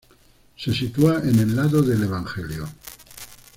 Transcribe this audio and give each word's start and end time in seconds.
Se 0.57 0.73
sitúa 0.73 1.19
en 1.19 1.37
el 1.37 1.55
lado 1.55 1.83
del 1.83 2.01
evangelio. 2.01 2.67